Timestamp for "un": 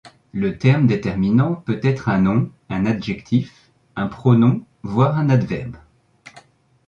2.09-2.21, 2.69-2.87, 3.95-4.07, 5.19-5.29